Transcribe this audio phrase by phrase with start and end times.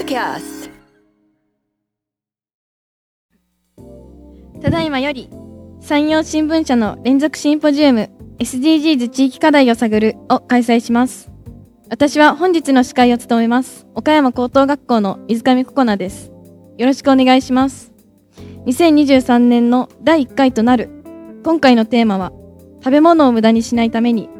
[0.00, 0.70] ドキャス
[3.76, 4.62] ト。
[4.62, 5.28] ただいまより
[5.82, 11.30] 山陽新聞社の連続シンポジウム SDGs 地域課題を探るを開催します。
[11.90, 16.32] 私は本日の司会を務めます岡山高等学校の水上ココナです。
[16.78, 17.92] よろしくお願いします。
[18.64, 20.88] 2023年の第1回となる
[21.44, 22.32] 今回のテーマは
[22.82, 24.30] 食べ物を無駄にしないために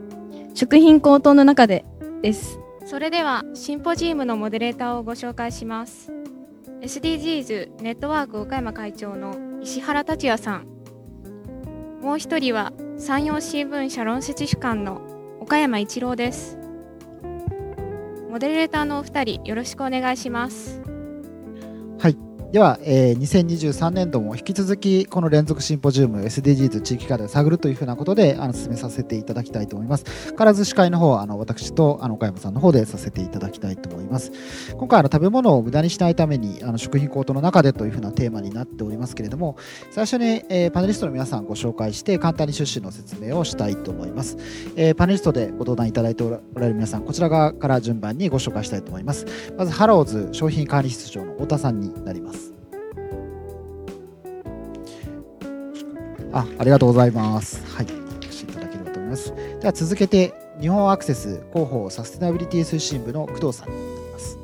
[0.54, 1.84] 食品高騰の中で
[2.22, 2.59] です。
[2.90, 6.10] それではシンポジウムのモデレーターをご紹介します。
[6.80, 10.66] SDGs ネットワーク岡山会長の石原達也さん。
[12.02, 15.02] もう一人は山陽新聞社論説主幹の
[15.38, 16.58] 岡山一郎です。
[18.28, 20.82] モデレーターのお二人よろしくお願いします。
[22.00, 22.29] はい。
[22.52, 30.04] では、えー、2023年度も引き続きこの連続シンポジウム SDGs 地域課題を探るというふうなことであの進めさせていただきたいと思います。
[30.36, 34.32] 必ず司会の方はあの私とあの岡山さんの方でさせていただきたいと思います。
[34.76, 39.56] 今回あの食べ物を無駄にしないためにあの食品高騰の中でというふうなテーマになっておりますけれども
[39.92, 44.36] 最初に、えー、パネリストの皆さんご紹介して簡単に趣旨の説明をしたいと思います。
[44.74, 49.24] えー、パネリストでご登壇いただいておられる皆さんこちら側から順番にご紹介したいと思います。
[49.56, 52.39] まずハローズ商品管理室長の太田さんになります。
[56.32, 57.62] あありがとうございます。
[57.74, 57.86] はい、
[58.22, 59.34] お越いただければと思います。
[59.60, 64.38] では続けて、日本アクセス広報サステナビリティ推進部の工藤さんになります。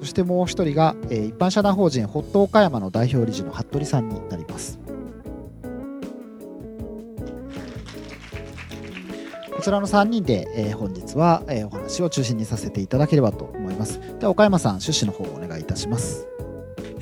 [0.00, 4.78] そしてもう一人が、えー、一般社団法人ホット岡山の代表理事の服部さんになります。
[9.56, 13.98] こちらの3人で、えー、本日は、えー、お話を中心にさせていただければと思います。
[14.18, 16.33] では岡山さん、趣旨の方をお願いいたします。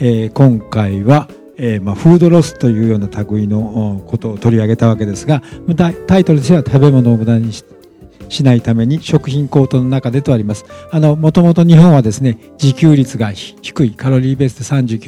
[0.05, 5.42] えー、今回は、えーま、フードロスというような類のことを取り上げたわけですが
[5.77, 7.64] タイトルとしては食べ物を無駄にし
[8.28, 10.64] しないために食品高騰の中でとあります。
[10.90, 14.64] あの、もともと日本はですね、自給率が低いカロリーベースで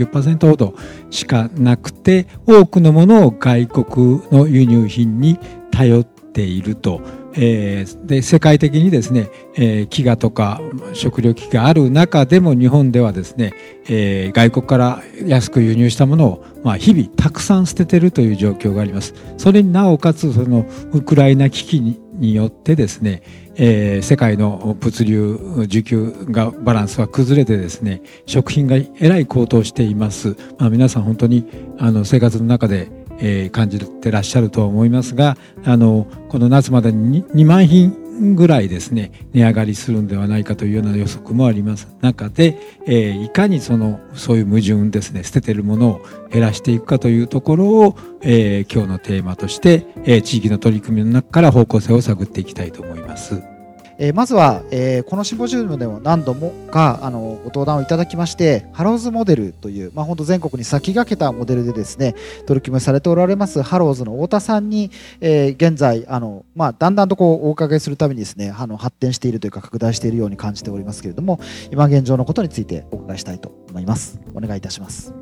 [0.07, 0.75] 39%ほど
[1.09, 5.39] しかなくて、多くのものを外国の輸入品に
[5.71, 7.01] 頼っていると。
[7.37, 10.61] えー、で世界的にですね、えー、飢餓とか
[10.93, 13.55] 食糧危機がある中でも日本ではですね、
[13.89, 19.15] えー、外国から安く輸入したものを、まあ、日々たくさん捨ててるという状況があります。
[19.37, 23.23] それになおかつそのウクライナ危機によってですね、
[23.57, 25.35] えー、世界の物流
[25.69, 30.37] 需給がバランスが崩れてですね食品がえらい高騰しています。
[30.59, 31.47] まあ、皆さん本当に
[31.79, 38.05] あの生活の中でえー、感じてらっしゃるとは思いますがあのこの夏までに 2, 万品
[38.35, 53.54] ぐらいですね値上がりするんではないかというような予測もあります中で、えー、いかにそのそういう矛盾ですね捨ててるものを減らしていくかというところを、えー、今日のテーマとして、え、地域の取り組みの中から方向性を探っていきたいと思います。
[53.99, 62.15] えー、まずは、えー、このシンポジウムでも何度もかあのご登壇をいただきましてハローズモデルという、まあ、本当全国に先駆けたモデルでですね
[62.47, 64.91] 取り組みされておられますハローズの太田さんに、
[65.21, 71.41] えー、現在あの、まあ、だんだんとこうお伺いするためにですねあの発展しているというか拡大しているように感じておりますけれども
[71.71, 74.21] 今現状のことについてお伺いしたいと思います。
[74.35, 75.15] お願いいたします。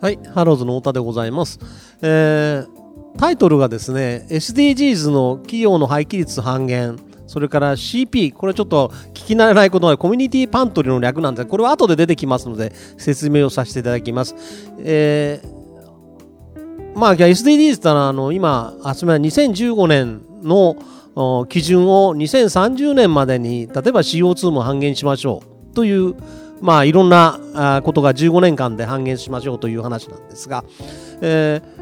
[0.00, 1.60] はいハローズの太田でございます、
[2.02, 6.98] えー、タイトルがですね SDGs の企業の廃棄率半減。
[7.32, 14.34] それから CP、これちょっと聞き慣れないことで、コミュニティパントリーの略なんですがこれは後で出てきますので、説明をさせていただきます。
[14.80, 20.76] えー、まあ、SDGs ってのは、あの、今、集めは2015年の
[21.48, 26.14] 基準を2030年までに、例えば CO2 も半減しましょうという、
[26.60, 30.64] まあ、いろんなことが15年間で半減しましょうという話なんですが、
[31.22, 31.81] えー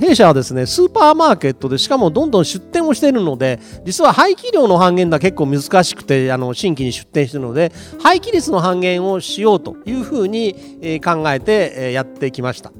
[0.00, 7.70] 弊社はですね、スーパーマーケットで、しかもどんどん出店をしているので、実は廃棄量の半減が結構難しくて、あの新規に出店しているので、
[8.02, 12.72] 廃棄率の半減をしようというふうに、え考えて、えやってきました。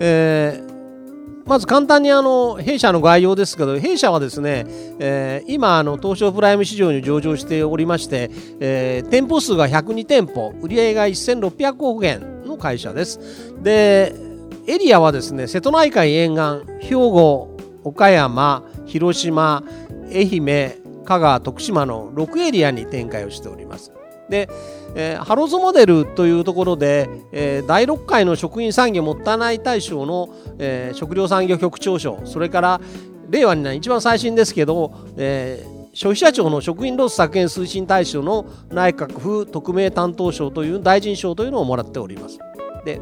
[0.00, 0.77] えー
[1.48, 4.66] まず簡単にあの弊社の概要ですけど、弊社はですね、
[4.98, 8.30] えー、今あの、東証プライム市場に上場しておりまして、
[8.60, 13.18] えー、店舗数が102店舗、売上が1600億円の会社です。
[13.62, 14.14] で、
[14.66, 19.64] エリアはですね、瀬戸内海沿岸、兵庫、岡山、広島、
[20.12, 20.74] 愛媛、
[21.06, 23.90] 香川、徳島の6エリアに展開をしております。
[24.28, 24.50] で、
[24.98, 30.28] えー、ハローズモデルというところで、えー、第6回の食品産業もったいない大賞の、
[30.58, 32.80] えー、食料産業局長賞それから
[33.30, 42.40] 令和にな一番最新ですけど、えー、消費者庁の食品ロス削減推進大賞の内閣府特命担当賞という大臣賞というのをもらっております。
[42.84, 43.00] で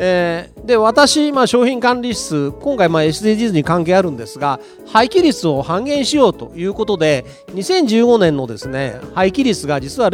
[0.00, 10.10] えー、で私、まあ、商品管理室今回まあ SDGs に関係あるんですが廃棄率を半減しようということで2015年のですね廃棄率が実は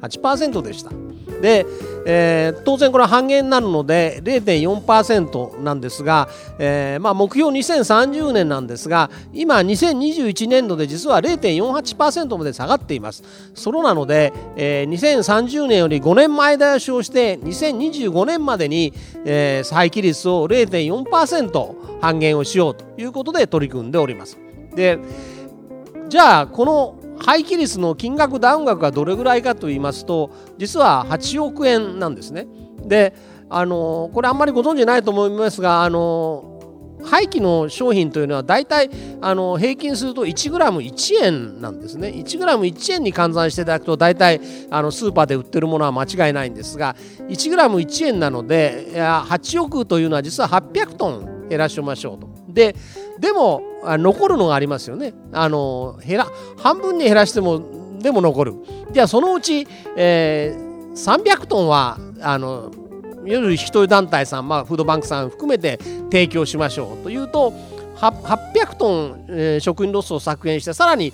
[0.00, 0.90] 8%でした。
[1.40, 1.66] で、
[2.06, 6.28] えー、当然これは半減になるので0.4%なんですが、
[6.58, 13.22] えーまあ、目標2030年なんですが今2021年度で実は0.48%まで下がっています
[13.54, 18.92] それなので、えー、2030年より5年前倒しをして2025年までに、
[19.24, 24.38] えー、廃棄率を0.4%半減をしようということで取り組んでおります
[24.74, 24.98] で
[26.08, 32.46] じゃあこの廃棄率の金額ダウン額がどれぐらいかと言いますと実は8億円なんですね。
[32.84, 33.14] で
[33.50, 36.58] あのこれあんまりご存じないと思いますがあの
[37.04, 44.40] 廃棄の商品というのは大体あの平均すると 1g1 円なんですね 1g1 円に換算していただくと大体
[44.70, 46.96] あのスーパーで売ってるものは間違いないんですが
[47.28, 52.37] 1g1 円なので8億というのは実は800トン減らしましょうと。
[52.58, 52.74] で
[53.20, 55.14] でも残るのがありますよね。
[55.32, 56.26] あの減ら
[56.56, 57.62] 半分に減らしても
[58.00, 58.54] でも残る。
[58.90, 59.66] じゃあそのうち、
[59.96, 62.72] えー、300トンはあの
[63.24, 65.78] いわゆる一人団体さん、まあ、フードバンクさん含めて
[66.10, 67.04] 提供しましょう。
[67.04, 67.52] というと
[67.96, 71.12] 800トン、えー、食品ロスを削減してさらに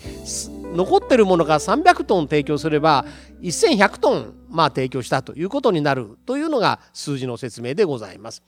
[0.75, 3.05] 残ってるものが300トン提供すれば
[3.43, 6.17] 1100トン、まあ、提供したということになる。
[6.25, 8.43] というのが数字の説明でございます。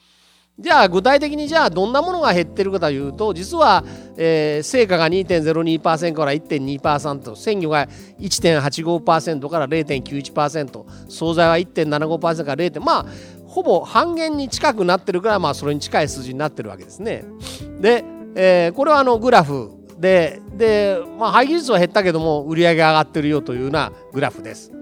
[0.59, 3.85] じゃあ具体的にじゃあどんなものが減ってるかというと実は、
[4.17, 7.87] えー、成果が2.02%から1.2%鮮魚が
[8.19, 12.81] 1.85%から0.91%惣菜は1.75%から 0.
[12.81, 13.07] まあ
[13.47, 17.25] ほぼ半減に近くなってるからまあそれに近い数字になってるわけですね。
[17.81, 18.05] で、
[18.35, 24.73] えー、これはあのグラフでで、まあ、廃棄率は減ったけども売り上げが上がってるよというようなグラフです。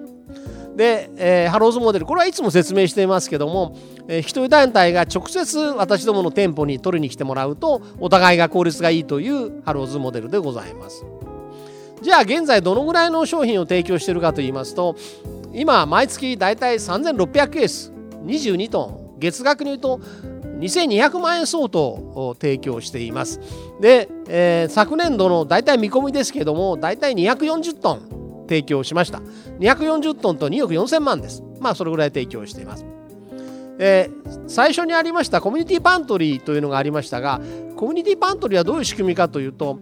[0.76, 3.76] で、えー、ハローズモデルこれはいつも説明していますけども、
[4.08, 11.04] えー、一人団体が直接私どもの店舗に取りに来てもらうとお互いが効率がいいというハローズモデルでございます。
[12.02, 14.94] じゃあ現在どのぐらいの商品を提供しているかと言いますと
[15.54, 17.92] 今毎月だいたい3600ケース
[18.26, 20.00] 22トン月額に言うと
[20.58, 23.40] 2200万円相当を提供しています。
[23.80, 29.20] で、えー、昨年度の大体見込みですけども大体240トン提供しました。
[29.58, 31.42] 240トンと2億4000万です。
[31.60, 32.86] まあそれぐらい提供しています。
[33.78, 37.40] えー、最初にありましたコミュニティパントリーというのがありましたが
[37.76, 39.78] コミュニティパントリーはどういう仕組みかというと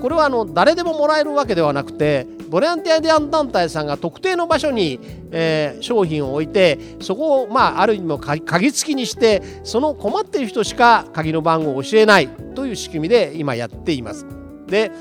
[0.00, 5.00] これはあの誰でももらえるわけではなくてボランティア団体さんが特定の場所に、
[5.30, 14.26] えー、商品を置いてそこを、まあ、ある意味鍵付きにしてその困っている人しか鍵の番号を教えないという仕組みで今やっています。
[14.66, 14.92] で、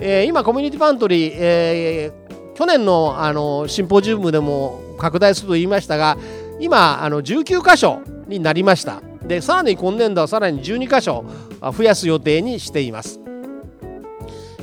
[0.00, 2.27] えー、今コミュニティパントリー、えー
[2.58, 6.18] 去年のあのシンポジウムでも拡大すると言いましたが
[6.58, 11.24] 今あの19箇所になりましたでさらに今年度はさらに12箇所
[11.60, 13.20] 増やす予定にしています。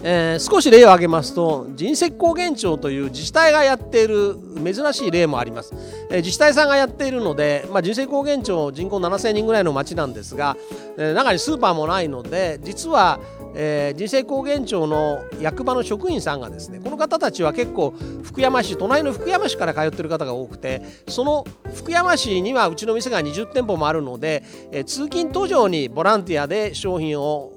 [0.08, 5.74] えー、少し例を挙げますと人石高原町という自治体がやっている珍しい例もあります、
[6.12, 10.58] えー、自治体さんがやっているので、まあ、人石高原町人口7000人ぐらいの町なんですが、
[11.00, 13.20] えー、中にスーパーもないので実は
[13.56, 17.92] えー、人生高原町の役場の職員さんがですねこの方たちは結構
[18.24, 27.54] 福山市隣の福山市から通ってる方が多くてその福山市にはうちの店が20店舗もあるので、えー、通勤途上にボランティアで商品を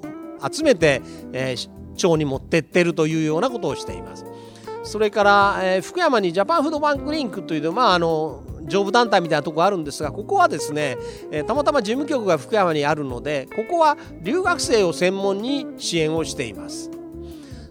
[0.51, 1.03] 集めて、
[1.33, 4.25] えー、町に持ってってるというようなことをしています。
[4.89, 10.97] それから、えー、福山にジャパンフードバンクリンクという、まあ、あの上部団体みたいなとこあるんですがここはですね、
[11.31, 16.91] えー、たまたま事務局が福山にあるのでここは留学生を専門に支援をしています。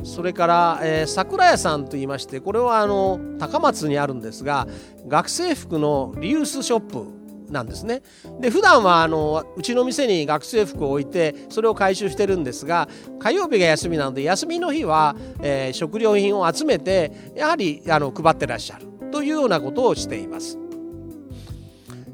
[0.03, 4.67] それから、えー、桜屋さんといいましてこれはあの高松にあるんですが
[5.07, 7.16] 学生服のリユースショップ
[7.50, 8.01] なんですね。
[8.39, 12.88] で普段はあのうちの店に学生服を置いてそれを回収してるんですが
[13.20, 18.88] 火曜日が休みなので休みの日は、えー、食料品を集めてやはりあの配ってらっしゃる。
[19.12, 20.58] というようなことをしています。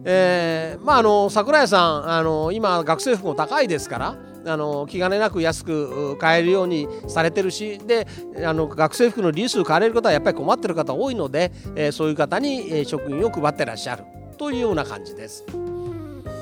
[0.05, 8.05] えー、まああの桜屋さんあの今学生服も高いですからあの気兼ねなく安く買えるようにされてるしで
[8.45, 14.03] あの学生服のリース買われる方はやっぱり困ってる方多いので、えー、そういう方に、えー、食品を配ってらっしゃる。
[14.43, 15.45] というような感じです。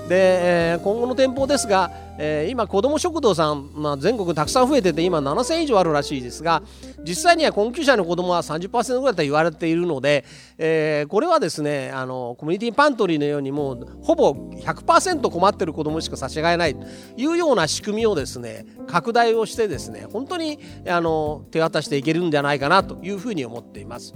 [0.10, 6.63] で、えー、今後の店舗ですが、えー、今子ども食堂さん、まあ、全国たくさん増えてて今7000以上あるらしいですが
[7.08, 10.25] 実際には困窮者の子どもは30%ぐらいと言われているので、
[10.58, 24.13] えー、これはですねあのコミュニティパントリーのようにもうほぼ100%困ってる子どもしか差し上えないというような仕組みをですね拡大をしてですね本当にあの手渡していけるんじゃないかなというふうに思っています。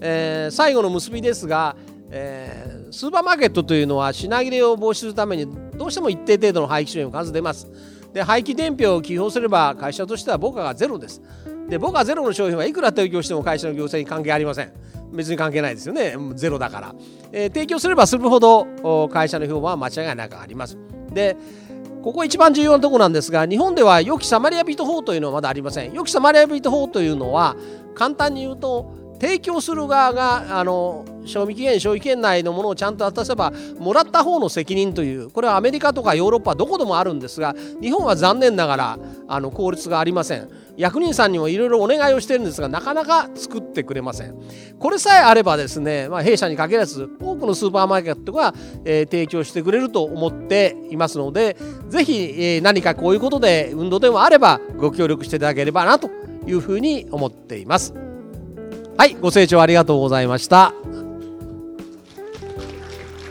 [0.00, 1.76] え、最後の結びですが
[2.10, 5.46] えー、スーパーマーケットというのは品切れを防止するために
[5.76, 7.68] どうしても一定程度の廃棄商品が数出ます。
[8.12, 11.20] で廃棄伝票を記表すれば会社としては母価がゼロです。
[11.68, 14.72] で母価ゼロの商品はいくら提供しても会社の行政に関係ありません。
[15.12, 16.16] 別に関係ないですよね。
[16.34, 16.94] ゼロだから、
[17.32, 20.78] えー、提供すればするほど会社の評判は間違いなくあります。
[21.12, 21.36] で
[22.02, 25.92] ここ一番重要なところなんですが日本では良きサマリア人法というのはまだありません。
[25.92, 27.56] 良きサマリア人法というのは
[27.94, 40.48] 簡単に言うと提供する側があの賞味期限消費権内のものをちゃんと渡せばもらった方の責任というこれはアメリカとかヨーロッパどこでもあるんですが日本は残念ながらあの効率がありません。
[40.76, 44.34] 役人さんにもいろいろお願いをしてるんですがなかなか作ってくれません。
[44.78, 48.54] これさえあればですね、まあ、弊社に限らず多くのスーパーマーケットが、
[48.84, 51.56] えー、提供してくれると思っていますので
[51.88, 56.10] ぜひ、えー、何かこういうことで運動でもあればご協力していただければなと
[56.46, 58.05] いうふうに思っています。
[58.98, 60.72] はいご清聴ありがとうございました。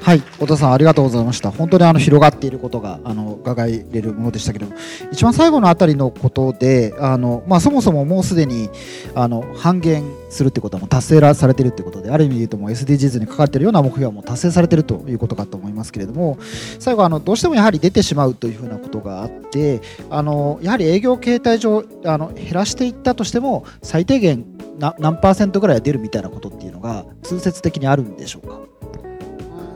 [0.05, 1.50] はい、小田さんありがとうございました。
[1.50, 4.75] 本当にあの広がっていることがあの伺えれるものでしたけども、
[5.12, 8.69] 一番最後のあたりのことで、あのまあそもそももうすでに
[9.15, 16.38] あの半減するってことはもう達成されてるってことで、ある意味で言うともう SDGs にかかっているような目標はもう達成されてるということかと思いますけれども、
[16.77, 19.81] 最後あのどうしてもやはり出てしまうというふうなことがあって、
[20.12, 24.45] あのやはり営業形態上あの減らしていったとしても最低限
[24.77, 28.59] 何パーセントぐらいは出るみたいなことっていうのが通説的にあるんでしょうか？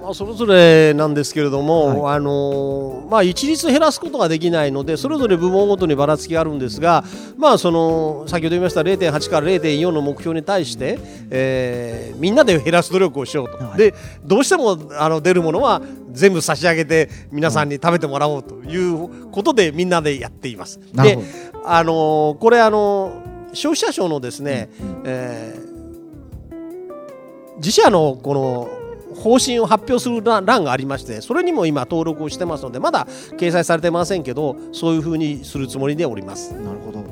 [0.09, 7.03] まあ、それぞれなんですけれども、はい、あのまあ、一律減らすことができないのでそれぞれ部門ごとにばらつきがあるんですが、
[7.37, 10.97] まあ、その先ほど言いました0.8から0.4の目標に対して、
[11.29, 13.93] えー、みんなで減らす努力をしようと、はい、で
[14.25, 15.79] どうしてもあの出るものは
[16.11, 20.79] 全部差し上げて皆さんに食べてもらおうということでみんなでやっています。
[20.91, 21.19] で
[21.63, 23.21] あのこれあの
[23.53, 28.78] 消費者庁のですね、うん、えー、自社のこの
[29.19, 33.05] 方針を発表する欄がありましてそれにも今登録をしてますのでまだ
[33.37, 36.53] 掲載されてませんけどそういうふうにするつもりでおります。
[36.53, 36.99] なるほど。
[36.99, 37.03] い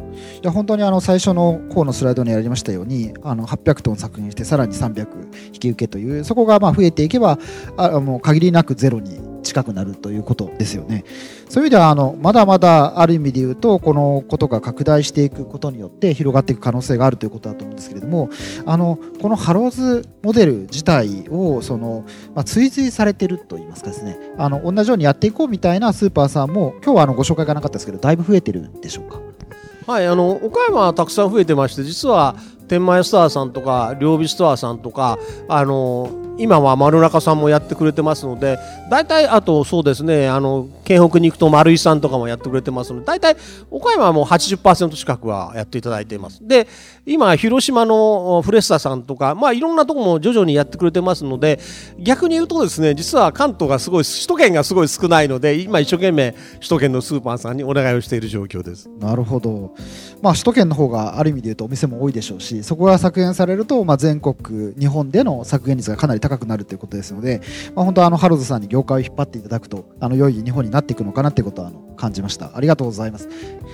[0.42, 5.08] や本当にあの最初の方のスライドにありましたようにあの800トン削減してさらに300
[5.48, 7.38] 引き受けというそこがまあ増えていけば
[7.78, 9.20] あもう限りなくゼロに
[9.58, 11.04] 近くなるということですよね。
[11.50, 18.30] そういう意味ではあのまだまだある意味で言うとこのことが拡大していくことによって広がっていく可能性があるということだと思うんですけれども
[18.66, 29.22] あのこのハローズモデル自体をその、まあ、追随されてるといいますかですねあの同じようにやっていこうみたいなスーパーさんも今日はあのご紹介がなかったですけどだいぶ増えてるんでしょうか？
[29.88, 32.36] はい、あの岡山はたくさん増えてまして実は
[32.68, 38.60] 天満屋ストアさんとか両備ストアさんとかあの今は丸中さんもやってくれてますので
[38.90, 43.36] 大体あとそうですねあの県北に行くと丸井さんとかもやってくれてますので大体
[43.70, 46.48] 岡山はもう80%近くはやっていただいています。
[46.48, 46.68] で
[47.06, 51.60] 今広島のフレッサさんとかまあいろんなとこも徐々にやってくれてますので
[52.00, 58.90] 逆に言うとですね実は関東がすごい首都圏がすごい少ないので今一生懸命首都圏のスーパーさんにお願いをしている状況です。
[59.00, 59.74] なるほど。
[60.22, 67.42] まあ首都圏の方がある意味で言うとお店も多いでしょうしそこが削減されるとまあ全国日本での削減率がかなり高くなるということですので、
[67.76, 72.56] まあ、本当あのハローズさんに業界を引っ張っていただくとあの良い日本になっていくのかなということはあの感じました。
[72.56, 73.28] ありがとうございます。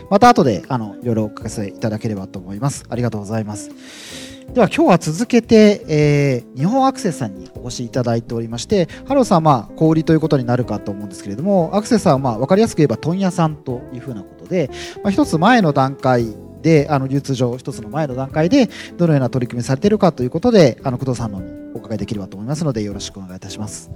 [0.10, 2.86] また後であのいろいろお聞かせいただければと思います。
[2.90, 4.33] ありがとうございます。
[4.52, 14.70] では今日は続けて、えー、日本アクセスさんにお越しいただいておりましてハローズさんはまあ小売りということになるかと思うんですけれどもアクセスさんはまあ分かりやすく言えば問屋さんというふうなことで、
[15.04, 16.26] まあ、一つ前の段階
[16.62, 21.42] であの流通上一つの前の段階でどのような取り組みされているかということであの工藤さんの
[21.76, 23.92] お伺いできればと思いますのでよろしくお願いいたします。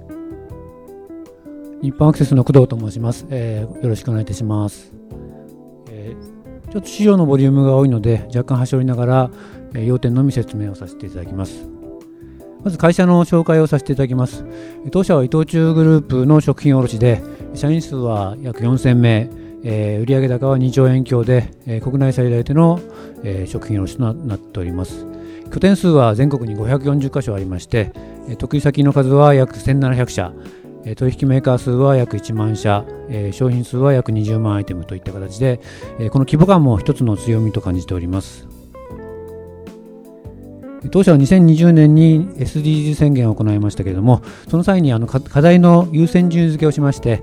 [1.80, 3.24] 日本アクセスの工藤と申します。
[3.30, 4.92] えー、よろしくお願いいたします。
[5.88, 9.30] えー、ちょっと資料のボリュームが多いので若干端折りながら、
[9.74, 11.68] え、要点のみ説明をさせていただきます。
[12.64, 14.44] まず会社の紹介をさせていただきます。
[14.90, 17.22] 当社は伊藤忠グループの食品卸で、
[17.54, 19.30] 社員数は約4000名、
[19.64, 22.80] えー、売上高は2兆円強で、え、国内最大手の、
[23.24, 25.06] え、食品卸となっております。
[25.52, 27.92] 拠点数は全国に540カ所ありまして、
[28.38, 30.32] 得意先の数は約1700社、
[30.96, 32.84] 取引メーカー数は約1万社、
[33.32, 35.60] 商品数は約20万アイテムといった形で、
[36.10, 38.57] この規模感も一つの強みと感じております。
[40.90, 47.22] 当社は2020年に SDGs 宣言を行いましたけれども、その際にあの課題の優先順位付けをしまして、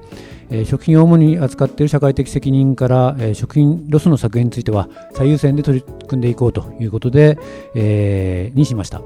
[0.49, 7.37] え、食品を主に扱っている社会的責任から、え、食品ロスの削減については最優先で取り組んでいこうということで、
[7.73, 9.01] えー、にしました。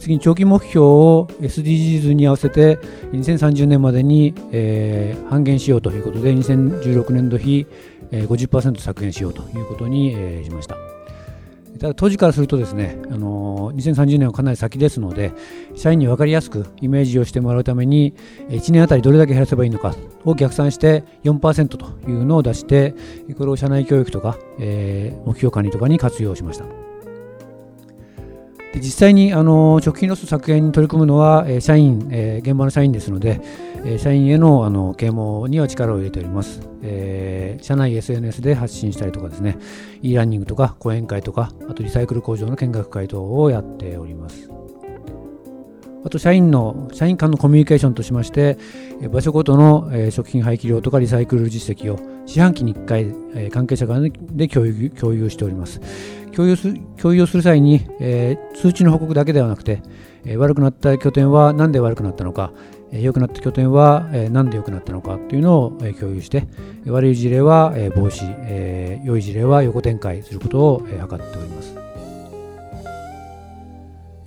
[0.00, 2.78] 次に長期目標を SDGs に合わせて
[3.12, 7.66] 2030年までに、えー、半減しようということで2016年度比、
[8.12, 10.76] え、50%削減しようということに、え、しました。
[11.78, 15.32] ただ当時からするとですね、あのー2030年はかなり先ですので
[15.74, 18.14] 社員に分かりやすくイメージをしてもらうために
[18.48, 22.94] 1年あたりどれだけ減らせばいいのかを逆算して4%というのを出して
[23.38, 26.89] これを社内教育とか、えー、目標管理とかに活用しました。
[28.72, 33.40] で実際にあの食品ロス削減に取り組むのは、え、社員、え、現場の社員ですので、
[33.84, 39.58] え、社員へのあの啓蒙には力を入れております、えー、社内 SNS で発信したりとかですね
[40.02, 44.50] e ランニングとか講演会とかあとリサイクル工場の見学会等をやっております。
[46.02, 48.56] あと社員の社員間のコミュニケーションとしまして
[49.10, 51.98] 場所ごとの食品廃棄量とかリサイクル実績を
[52.32, 55.80] 四半期に1回え関係者間で共有共有しております。
[56.32, 59.82] 共有す共有する際に、えー、数値の報告だけではなくて、
[60.24, 62.52] えー、悪くなった拠点は何で悪くなったのか、
[62.92, 66.46] え、良くなった拠点は、え、何で良くなったのかというのを、え、共有して
[66.86, 71.80] 悪い事例は、え、防止、え、良い事例は横展開することを、え、図っております。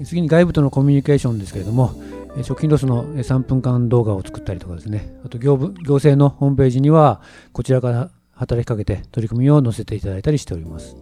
[0.03, 1.93] 次に外部とのコミュニケーションですけれども
[2.41, 7.21] 食品ロスの3分間動画を作ったりとかですねあと業務行政のホームページには
[7.51, 10.95] こちらから働きかけて取り組みを載せていただいたりしております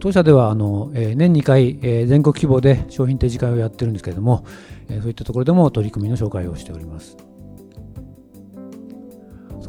[0.00, 4.44] 当社ではあの、年2回、全国規模で商品展示会をやってるんですけれども、
[4.88, 7.16] そういったところでも取り組みの紹介をしております。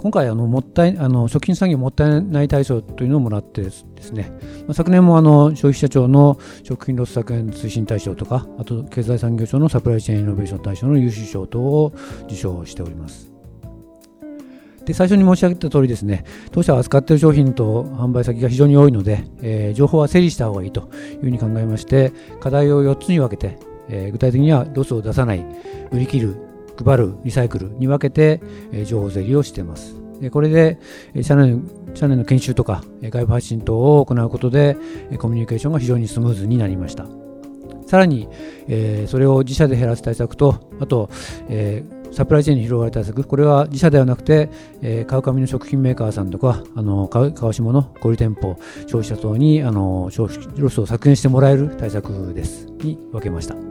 [0.01, 4.31] 今回あのもったいあの食品産業もったいない対象というのをもらってですね、
[4.67, 11.93] ま昨年もあの消費者庁の食品ロス削減推進大賞とかあと経済産業省のサプライチェーンイノベーション大賞の優秀賞等を
[12.25, 13.29] 受賞しております。
[14.85, 25.45] で最初に申し上げた通りですね、当社は扱っている商品と販売先が非常に多いので、えー、情報は整理した方がいいというふうに考えまして、課題を4つに分けて、えー、具体的にはロスを出さない、
[25.91, 26.48] 売り切る、
[26.83, 29.95] 配る、リサイクルに分けて、え、情報整理をしています。
[30.31, 30.79] これで、
[31.21, 31.57] 社内
[31.93, 34.77] 社内の研修とか外部発信等を行うことで、
[35.17, 37.05] コミュニケーションが非常にスムーズになりました。
[37.87, 38.27] さらに、
[38.67, 41.09] え、それを自社で減らす対策と、あと、
[41.47, 44.49] えサプライチェーンに広がる対策、これは自社ではなくて、
[44.81, 52.67] えー、川上の食品メーカーさんとか、あの川下の小売店舗、消費者等にあの消費ロスを削減してもらえる対策です。
[52.81, 53.68] に分けました。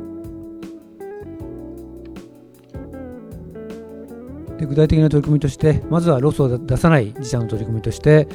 [4.59, 8.29] で具体的な取り組みとして、まずはロスを出さない自社の取り組みとして、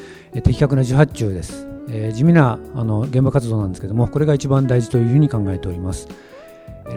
[0.44, 1.68] 的確な受発注です。
[1.90, 6.08] えー、地味なあの現場活動なんですけども、これが一番大事というふうに考えております。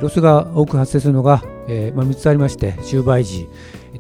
[0.01, 3.49] ロスが多く発生するのが、えーまあ、3つありまして、終売時、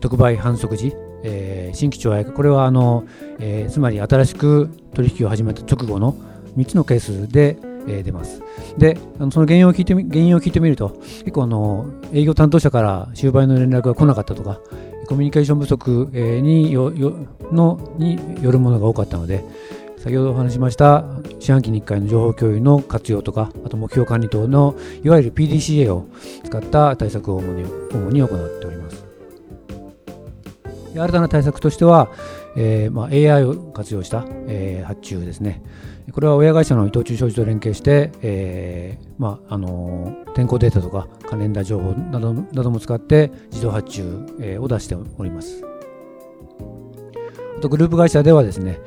[0.00, 3.04] 特売販促時、えー、新規徴合、これはあの、
[3.40, 6.14] え、つまり新しく取引を始めた直後の
[6.56, 8.42] 3つのケースで、出ます。
[8.76, 14.60] で、あのその原因を聞いて原因を聞いてみると、結構あの営業担当者から終売の連絡が来なかったとか、
[15.06, 16.10] コミュニケーション不足
[16.42, 17.14] によよ
[17.52, 19.44] のによるものが多かったので、
[19.98, 21.04] 先ほどお話しました
[21.40, 26.06] 四半期に1回の情報共有の活用とか、あと目標管理等のいわゆる PDCA を
[26.44, 29.04] 使った対策を主に主に行っております。
[30.94, 32.08] 新たな対策としては、
[32.56, 35.62] えーまあ、AI を活用した、えー、発注ですね。
[36.12, 45.62] これは親会社の伊藤忠商事と連携して、えーまああのー、天候データとかカレンダー情報などなども使って自動発注、えー、を出しております。
[47.56, 48.78] あとグループ会社ではですね、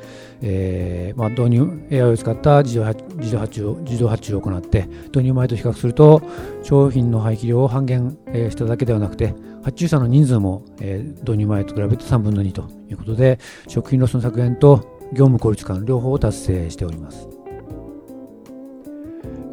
[0.42, 6.22] えーまあ、導入 AI を使った自動発自動発注自動発注を行って導入前と比較すると
[6.62, 17.28] 商品の廃棄量を半減、えー、しただけではなくて発注者の人数も、えー、導入前と比べて3分の2ということで食品ロスの削減と業務効率化両方を達成しております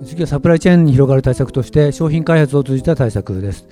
[0.06, 3.68] 次はサプライチェーンに広がる対策として商品開発を通じた対策です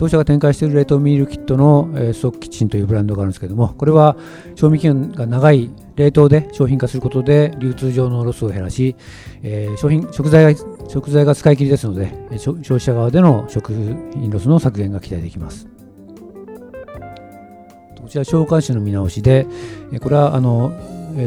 [0.00, 4.16] 当社が展開している冷凍ミールキットの、ストックキッチンというブランドがあるんですけども、これは
[4.54, 8.96] 賞味期限が長い冷凍で商品化することで流通上のロスを減らし、
[9.42, 15.68] えー、商品食材が食材が使い切りですので、消費者側での食品ロスの削減が期待できます。
[18.00, 19.46] こちら、消化種の見直しで、
[20.00, 20.72] これはあの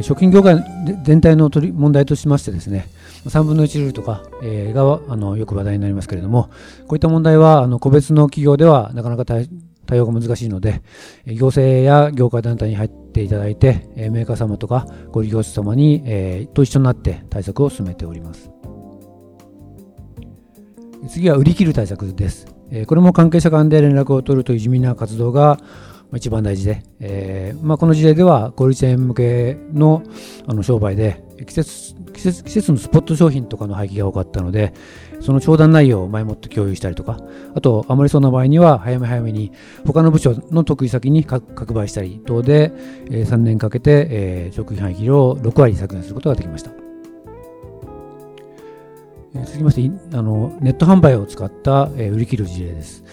[0.02, 0.58] 食品業界
[1.04, 2.88] 全体の取り問題としましてですね、
[3.26, 6.50] 3分の1ルールとか、え、があのよく話題になりますけれども、
[6.88, 9.50] こういった問題はあの個別の企業ではなかなか対
[9.86, 10.82] 対応が難しいので、
[11.26, 18.50] 行政や業界団体に入っていただいて、メーカー様とかご利用者様に、えー、と一緒になって対策を進めております。
[21.10, 22.48] 次は売り切る対策です。
[22.88, 25.60] これも関係者間で連絡を取るという地味な活動が
[26.18, 30.04] 一番大事で、えーまあ、この事例では小売チェーン向けの
[30.48, 34.74] あの商売で季節季節季節のスポット商品とかの廃棄が多かったので
[35.20, 37.18] その商談内容を前もって共有したりとか
[37.56, 39.52] あとあまりそうな場合には早め早めに
[39.86, 42.72] 他の部署の得意先に拡売したり等で、
[43.10, 46.72] えー、3年かけて、えー、食品廃棄量を6割削減することができました。
[49.46, 53.04] 続きましてあのネット販売を使った、えー売り切る事例です。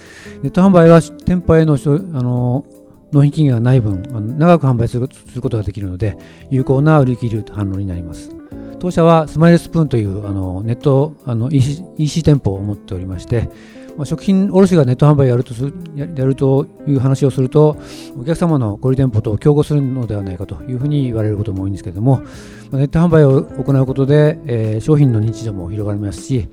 [0.42, 1.78] ネット販売は店舗へのあ
[2.22, 2.66] の
[3.12, 4.02] 納品期限がない分
[4.38, 5.08] 長く販売する
[5.40, 6.16] ことができるので
[6.50, 8.34] 有効な売り切る反応になります。
[8.78, 13.50] 当社はスマイルスプーンというあのネットあの EC, EC 店舗を持っておりまして、
[13.98, 17.76] ま、食品卸がネット販売をやるとするやるという話をすると
[18.16, 22.22] お客様の小売店舗と競合するのではないかというふうに言われることも多いんですけれども、
[22.72, 26.48] ネット販売を行うことで、えー商品の認知度も広がりますし、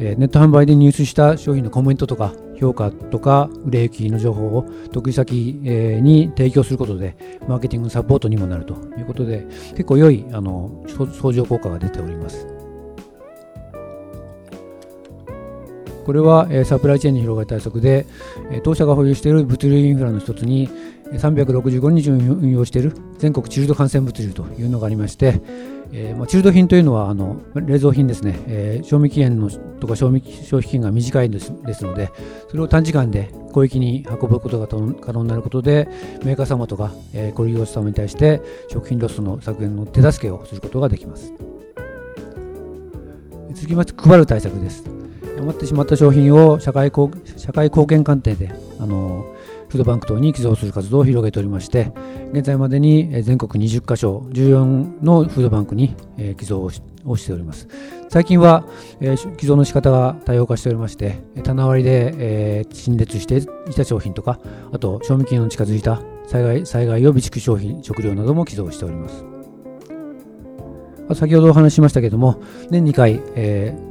[0.00, 7.16] えネット販売で入手した商品のコメントとか評価とか売れ行きの情報を得意先、えーに提供することで
[7.48, 12.46] マーケティングサポートにもなるということで結構良いあの相乗効果が出ております。
[16.08, 18.06] これは、サプライチェーンに広がる対策で、
[18.64, 20.70] 当社が保有している物流インフラの一つに
[21.12, 25.38] 365日運用している全国チルド感染物流というのがありまして、
[25.92, 32.10] えーまあ、チルド品というのはあの冷蔵品ですね、えー賞味期限のとか賞味消費期限が短いですですので
[32.48, 35.88] それを短時間で広域に運ぶことが可能になることで
[36.24, 41.32] メーカー様とか、えーご利用者様に対して食品ロスの削減の手助けをすることができます。
[43.54, 44.84] 続きまして配る対策です。
[45.38, 49.24] 余ってしまった商品を社会貢社会貢献鑑定であの
[49.68, 51.92] フードバンク等に寄贈する活動を広げておりまして
[52.32, 55.94] 現在までに全国20カ所14のフードバンクに
[56.36, 56.70] 寄贈を
[57.16, 57.68] しております。
[58.10, 58.64] 最近は、
[59.36, 63.36] 寄贈の仕方が多様化しておりまして棚割りで、陳列して
[63.70, 64.40] いた商品とか
[64.72, 69.24] あと賞味期限の近づいた災害災害予備蓄商品食料なども寄贈しております。
[71.14, 73.87] 先ほどお話ししましたけども年2回、えー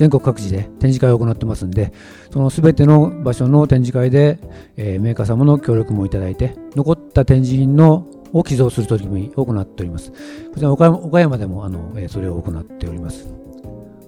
[0.00, 1.92] 全国各地で展示会を行ってますんで、
[2.32, 4.38] そのすべての場所の展示会で、
[4.78, 10.10] えーメーカー様の協力もいただいて、残った展示品のを寄贈する取り組みを行っております。
[10.10, 10.16] こ
[10.56, 13.34] ちら岡山岡山でもあの、えーそれを行っております。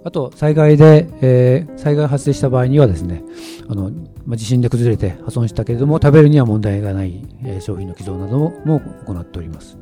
[0.02, 3.22] あと、災害で、えー災害発生した場合にはですね、
[3.68, 3.90] あの
[4.24, 9.76] まあ、地震で崩れて破損したけれども、食べるには問題がない、えー商品の寄贈なども行っております。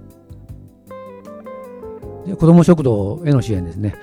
[2.26, 3.94] で子ども食堂への支援ですね。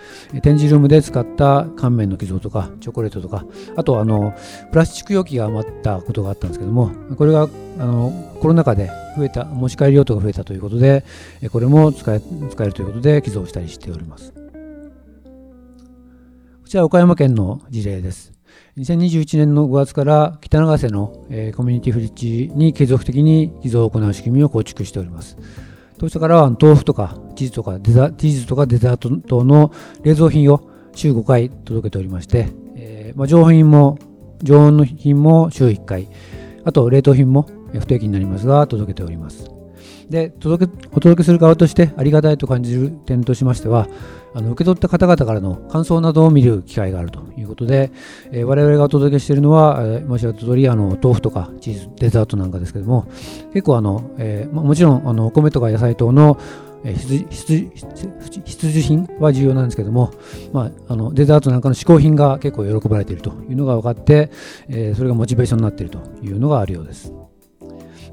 [0.41, 4.33] 展示ルームで使った乾麺の寄贈とか、チョコレートとか、あとあの、
[4.71, 7.49] プラスチック容器が余ったことがあったんですけども、これが
[7.79, 11.03] あのコロナ禍で増えた、持ち帰り用途が増えたということで、
[11.51, 14.33] これも使え使えるということで寄贈したりしております。
[14.33, 14.39] こ
[16.69, 18.33] ちら岡山県の事例です。
[18.77, 25.37] 2021年の5月から北長瀬の、えコミュニティフリッジに継続的に寄贈を行う仕組みを構築しております。
[25.97, 29.71] 当社からは豆腐とかチーズとかデザチーズとかデザート等の
[30.03, 33.97] 冷蔵品を週5回届けておりまして、えーまあ、常品も
[34.43, 36.07] 常温の品も週1回
[36.63, 39.56] あと冷凍品も不定期になりますが届けております。
[40.09, 43.87] で届けお届けする側としてありがたいと感じる点としましては
[44.33, 47.91] あの受け取った方々からの感想などを見る機会があるということで、
[48.31, 53.07] えー我々がお届けしているのは、えー申し上げた通りあの豆腐とかチーズデザートなんかですけども
[53.53, 56.39] 結構あの、えーもちろんあのお米とか野菜等の
[56.83, 60.13] 必需必需必需品は重要なんですけども、
[60.53, 64.29] まあ、あのデザートなんかの嗜好品が結構喜ばれているというのが分かって、
[64.69, 67.26] えーそれがモチベーションになっているというのがあるようです。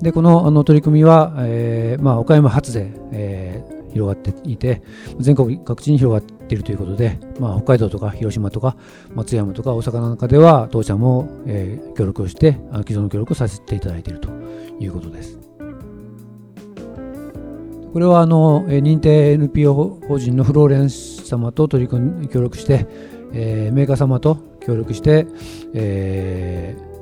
[0.04, 4.82] でこのあの取り組みは、えーまあ、岡山発で、えー広がっていて
[5.20, 8.76] 全国各地に広がっているということで、まあ、北海道とか広島とか
[9.14, 14.30] 松山とか大阪なんかでは当社も、えー協力をしてあ既存の協力をさせていただいていると
[14.80, 15.38] いうことです。
[17.92, 22.88] これはあの認定 NPO 法人のフローレンス様と取り組み協力して、
[23.32, 25.28] えーメーカー様と協力して、
[25.72, 26.94] えー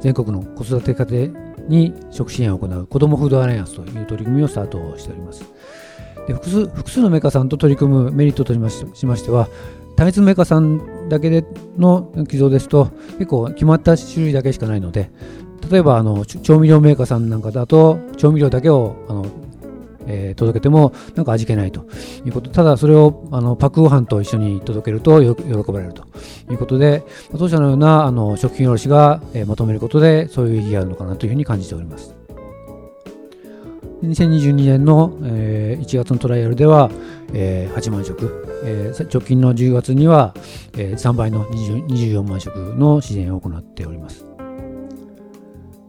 [0.00, 5.44] 全国の子育て家庭に食支援を行う子どもフードアライアンスという取り組みをスタートしております。
[6.26, 9.48] で複数複数のメーカーさんと取り組むメリットとしまししましては
[9.96, 11.44] 単一メーカーさんだけで
[11.78, 12.86] の寄贈ですと
[13.18, 15.10] 結構決まった種類だけしかないので
[15.70, 19.26] 例えばあの調味料メーカーさんなんかだと調味料だけをあの、
[20.08, 21.84] えー届けてもなんか味気ないと。
[22.24, 22.50] いうこと。
[22.50, 26.04] ただそれをあのパックご飯と一緒に届けると喜ばれると。
[26.50, 27.04] いうことで
[27.36, 32.14] 当社のようなあの食品卸が、えーまとめることでそういう意義があるのかなというふうに感じております。
[34.02, 36.90] 2022年の、えー1月のトライアルでは、
[37.32, 40.34] えー8万食、えー直近の10月には、
[40.76, 44.27] えー3倍の24万食の支援を行っております。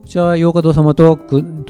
[0.10, 1.18] こちらは洋華堂様とあ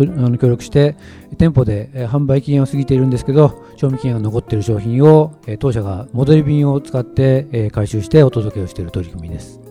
[0.01, 0.95] の協力して
[1.37, 9.65] 店舗で、販売期限を過ぎているんですけど賞味期限が残っている商品を、当社が戻り便を使って、回収してお届けをしている取り組みですこ。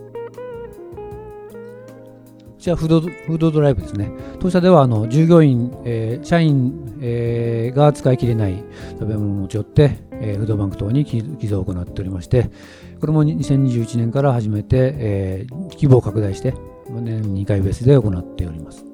[2.59, 4.11] ちらフードフードドライブですね。
[4.39, 8.63] 当社ではあの従業員、え社員、えが使い切れない
[8.99, 12.51] 食べ物を持ち寄って、えフードバンク等に寄贈を行っておりまして、
[12.99, 16.53] これも2021年から始めて、え規模を拡大して、
[16.89, 18.85] 年2回ベースで行っております。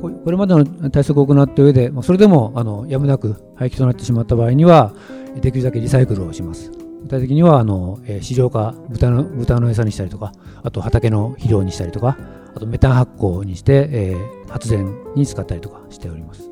[0.00, 4.94] これまでの対策を行った上で、それでもあのやむなく廃棄となってしまった場合には、
[5.40, 6.70] できるだけリサイクルをします。
[7.02, 12.16] 具体的にはあの、えー飼料化豚の、豚の餌にしたりとか、あと畑の肥料にしたりとか、
[12.54, 16.50] あとメタン発酵にして、えー発電に使ったりとかしております。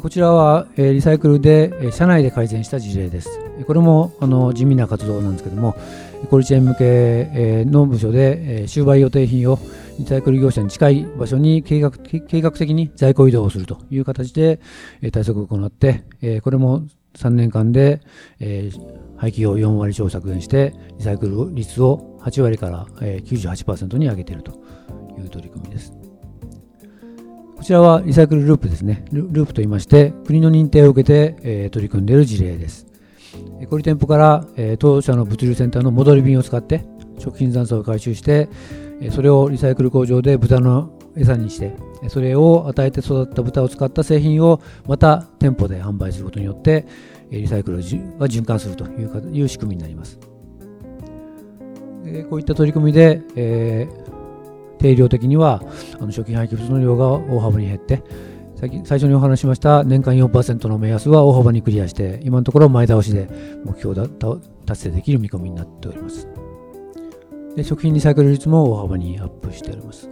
[0.00, 3.28] こちらは、えーリサイクルで、えー社内で改善した事例です。
[3.66, 5.76] これもあの地味な活動なんですけども、
[6.28, 9.58] コリチェン向け、えーの部署で、収売予定品を
[9.98, 14.60] リサイクル業者に近い場所に計画計画的に在庫移動をするという形で、
[15.12, 16.04] 対策を行って、
[16.42, 16.82] これも
[17.14, 18.00] 3年間で、
[18.40, 24.52] えー廃棄を4割超削減して、リサイクル率を8割から、えー98%に上げていると
[25.18, 25.92] いう取り組みです。
[27.56, 29.04] こちらはリサイクルループですね。
[29.12, 32.91] ルループと言いまして、国の認定を受けて、えー取り組んでいる事例です。
[33.60, 36.84] えー小売店舗から、え当社の物流センターの戻り瓶を使って、
[37.18, 38.48] 食品残渣を回収して、
[39.00, 41.76] えそれをリサイクル工場で豚の餌にして、
[42.08, 46.86] それを与えて育った豚を使った製品をまた店舗で販売することによって、
[47.30, 50.18] えリサイクルが循環するというかいう仕組みになります。
[52.28, 54.12] こういった取り組みで、えー
[54.82, 55.62] 定量的には
[56.00, 58.02] あの食品廃棄物の量が大幅に減って、
[58.62, 63.28] さっき最初にお話しました年間4%の目安は大幅にクリアして、今のところ前倒しで
[63.64, 64.06] 目標だ
[64.66, 66.28] 達成できる見込みになっております。
[67.56, 70.08] で食品リサイクル率も大幅にアップしております。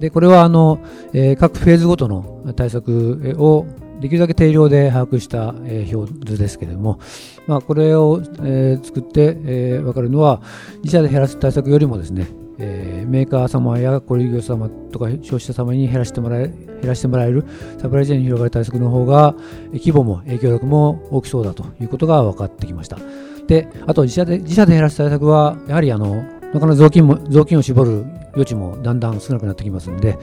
[0.00, 0.80] でこれはあの、
[1.12, 3.64] えー各フェーズごとの対策を
[4.00, 6.98] できるだけ定量で把握した、えー表図ですけれども、
[7.46, 10.42] まあ、これを、えー作って、えー分かるのは
[10.82, 12.26] 自社で減らす対策よりもですね、
[12.64, 17.44] えーメーカー様や小売業様とか消費者様に減らしてもらえ減らしてもらえる
[17.78, 19.34] サプライチェーンに広がる対策の方が
[19.72, 22.98] 規模も影響力も大きそうだということが分かってきました。
[23.46, 26.22] で、あと自社で自社で減らす対策はやはりあの
[26.54, 30.18] なかなか雑巾も雑巾を絞る余地もだんだん少なくなってきますので、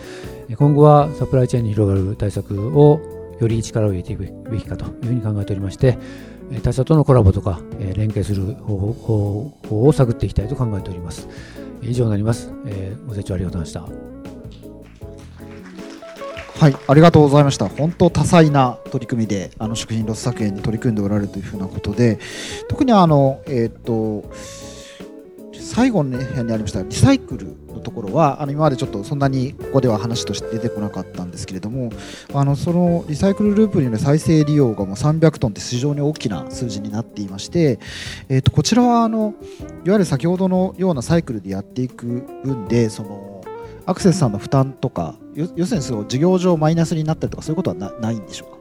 [0.55, 3.01] 今後はサプライチェーンに広がる対策を
[3.39, 5.97] より力を入れていくべきかというふうに考えておりまして、
[6.63, 11.27] 他社とのコラボとか、連携する方法を探っていきたいと考えております。
[11.81, 12.51] 以上になります。
[12.65, 14.09] えーご清聴ありがとうございました。
[16.59, 17.69] はい、ありがとうございました。
[17.69, 22.19] 本当多彩な取り組みで、あの食品ロス削減に取り組んでおられるというふうなことで、
[22.67, 24.25] 特にあの、えっ、と、
[25.59, 31.91] 最後の、ね、辺にありましたリサイクルのところはあの今までちょっとそんなにここでは話として出てこなかったんですけれども
[32.33, 37.79] あのそのリサイクルループによる再生利用がもう300トンって非常に大きな数字になっていまして、
[38.29, 39.35] えー、とこちらはあの
[39.85, 43.43] いわゆる先ほどのようなサイクルでやっていく分でその
[43.85, 45.15] アクセスさんの負担とか
[45.55, 48.58] 要するにその事業上マイナスになったりとかそういうことはないんでしょうか？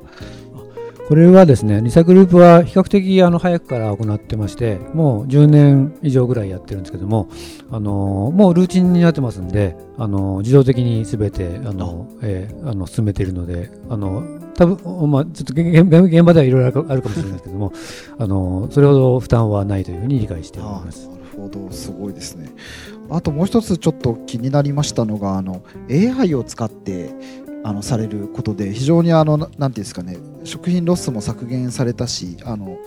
[1.09, 7.31] これはですね、リサイクループは比較的あの早くから行ってまして、もう10年以上ぐらいやってるんですけども、
[7.71, 17.73] あのもうルーチンになってますんで、あの自動的にすべてあの、えーあの進めているので、あの多分まあちょっと現現現場ではいろいろあるかもしれないですけども、
[18.19, 21.09] あのそれほど負担はないというふうに理解しております。
[21.09, 22.51] なるほどすごいですね
[23.11, 27.15] あともう一つちょっと気になりましたのがあの AI を使って
[27.65, 32.79] あのされることで非常にあのなていうんですかね食品ロスも削減されたしあの、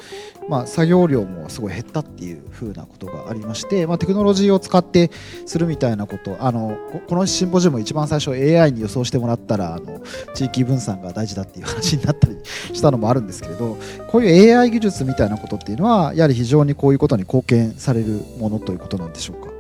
[0.50, 5.12] まあ、作業量もすごい減ったっていう風なことがありまして、まあ、テクノロジーを使って
[5.46, 10.02] するみたいなことあのここのシンポジウム一番最初 AI に予想してもらったらあの
[10.34, 12.38] 地域分散が大事だっていう話になったり
[12.74, 19.51] したのもあるんですけれどこういう AI 技術みたいなことっていうのはやはり非常にこういうことに貢献されるものということなんでしょうか？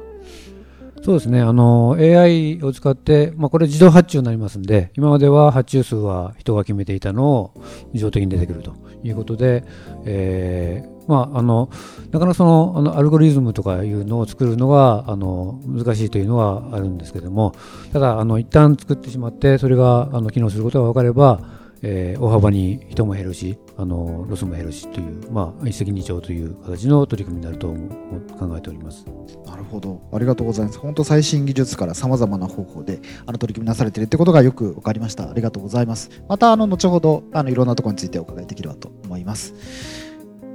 [1.03, 9.63] そうですね、あの AI を使って、まあ、これ自動発注になりますんで、今までは発注数は人が決めていたのを自動的に出てくるということで、
[10.05, 11.71] えーまあ、あの
[12.11, 17.55] なかなかそのあのアルゴリズムとかいうのを作るのがあの難しいというのはあるんですけども、
[17.91, 21.41] ただ、あの一旦作ってしまって、それがあの機能することが分かれば、
[21.81, 27.89] えー大幅に人も減るし、あのロスも減るしという、まあ、一石二鳥という形の取り組みになると思う
[28.38, 29.05] 考えております。
[29.45, 30.79] なるほど、ありがとうございます。
[30.79, 35.29] 本当最新技術からさまざまな方法であの取り組みなされているということがよく分かりました。
[35.29, 36.10] ありがとうございます。
[36.27, 39.53] またあの後ほどあのいろんなところについてお伺いできればと思います。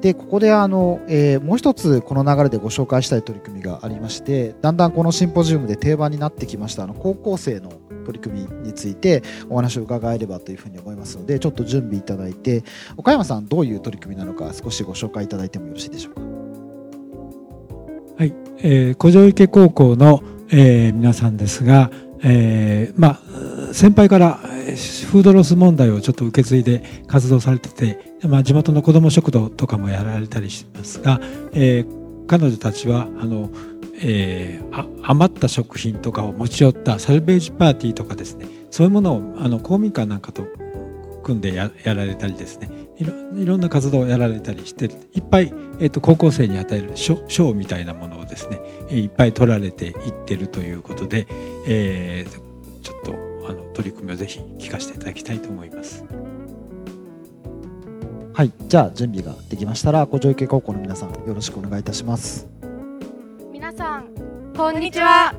[0.01, 7.73] でここであの、えーもう一つこの流れでご紹介したい取り組みがありましてだんだんこのシンポジウムで定番になってきましたあの高校生の
[8.07, 12.63] 取り組みについてお話を伺えればというふうに思いますのでちょっと準備いただいて
[12.97, 16.21] 岡山さんどういう取り組みなのか少しご紹介いただいてもよろしいでしょうか？
[18.19, 21.91] はい、えー、古城池高校の、えー、皆さんですが、
[22.23, 23.21] えー、ま
[23.71, 31.21] あ先輩からフードロス問題をちょっと受け継いで活動されてて、まあ、地元の子ども食堂とかもやられたりしますが、
[31.53, 33.51] えー、彼女たちはあの、
[34.03, 38.47] えー、余った食品とかを持ち寄ったサルベージパーティーとかですね。
[38.71, 40.47] そういうものをあの公民館なんかと
[41.23, 42.71] 組んでやられたりですね。
[42.99, 51.27] いろいろんな活動をやられたりしていっぱい、えーと、高校生に与える賞みたいなものをですねいっぱい取られていってるということで、
[51.67, 53.13] えー、ちょっと
[53.49, 56.05] あの取り組みをぜひ聞かせていただきたいと思います。
[58.33, 58.53] はい。
[58.69, 62.56] じゃあ準備ができましたら古城池高校の皆さんよろしくお願いいたします。
[63.57, 64.13] 皆さん
[64.55, 65.35] こんにちは。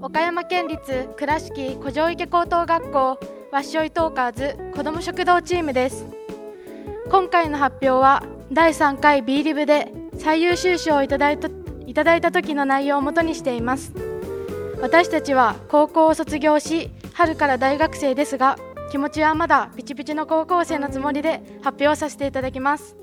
[0.00, 2.98] 岡山県立倉敷古城池高等学校
[3.52, 6.04] わっしょいトーカーズ子ども食堂チームです。
[7.08, 11.48] 今回の発表は第3回 B リブで最優秀賞をいただいた
[11.86, 13.92] いただいた時の内容をもとにしています。
[14.80, 18.58] 私たちは高校を卒業し春から大学生ですが
[18.90, 22.96] 気持ちはまだピチピチの高校生のつもりで発表させていただきます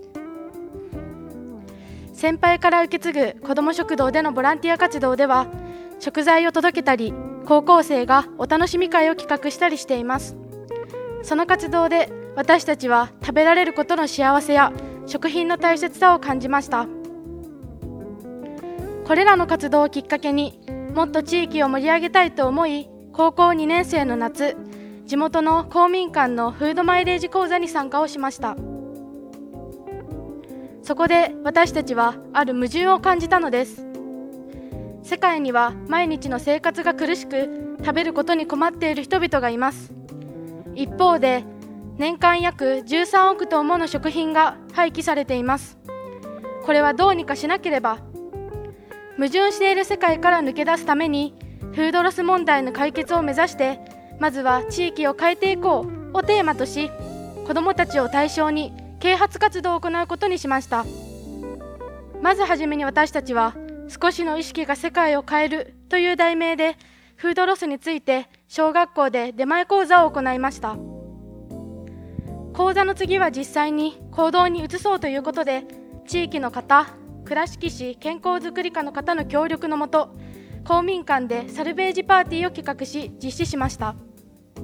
[2.19, 5.47] 先輩から受け継ぐ子ども食堂でのボランティア活動では
[6.01, 7.13] 食材を届けたり
[7.45, 10.35] 高校生がお楽しみ会を企画したりしています。
[11.23, 14.73] その活動で私たちは食べられることの幸せや
[15.05, 16.87] 食品の大切さを感じました。
[19.07, 20.59] これらの活動をきっかけに
[20.93, 24.57] もっと地域を盛り上げたいと思い高校2年生の夏
[25.05, 28.57] 地元の公民館のフードマイレージ講座に参加をしました。
[30.89, 33.85] そこで私たちはある矛盾を感じたのです。
[35.03, 39.93] 世界には毎日の生活が苦しく食べることに困っている人々がいます。
[40.73, 41.43] 一方で
[41.99, 45.77] 年間約13億トンもの食品が廃棄されています。
[46.65, 47.99] これはどうにかしなければ
[49.15, 51.35] 矛盾している世界から抜け出すために
[51.71, 53.79] フードロス問題の解決を目指して
[54.19, 56.89] まずは地域を変えていこうをテーマとし
[57.45, 60.85] 子どもたちを対象に啓発活動を行うことにしました。
[62.21, 63.55] まずはじめに私たちは
[63.87, 66.77] 少しの意識が世界を変えるという題名で
[67.15, 70.75] フードロスについて小学校で出前講座を行いました。
[72.53, 75.63] 講座の次は実際に行動に移そうということで
[76.05, 76.87] 地域の方
[77.23, 80.09] 倉敷市健康づくり課の方の協力のもと
[80.65, 83.95] 公民館でサルベージパーティーを企画し実施しました。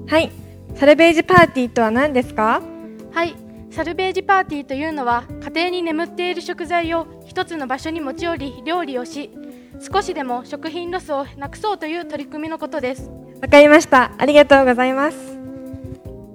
[0.07, 0.31] はい。
[0.75, 2.61] サルベージパーティーとは何ですか？
[3.13, 3.44] はい
[3.75, 9.29] サルベージパーティーというのは家庭に眠っている食材を一つの場所に持ち寄り料理をし
[9.81, 13.11] 少しでも食品ロスをなくそうという取り組みのことです。
[13.41, 14.13] わかりました。
[14.17, 15.37] ありがとうございます。